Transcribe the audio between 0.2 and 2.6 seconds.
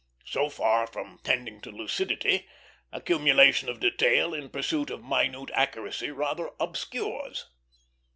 So far from tending to lucidity,